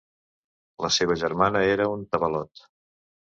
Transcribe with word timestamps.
La 0.85 0.89
seva 0.95 1.17
germana 1.23 1.63
era 1.75 1.87
un 1.97 2.07
tabalot. 2.15 2.65